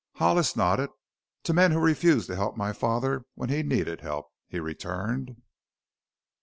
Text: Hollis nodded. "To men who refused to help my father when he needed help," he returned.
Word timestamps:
Hollis 0.15 0.55
nodded. 0.55 0.89
"To 1.43 1.53
men 1.53 1.69
who 1.69 1.77
refused 1.79 2.25
to 2.25 2.35
help 2.35 2.57
my 2.57 2.73
father 2.73 3.25
when 3.35 3.49
he 3.49 3.61
needed 3.61 4.01
help," 4.01 4.31
he 4.47 4.59
returned. 4.59 5.35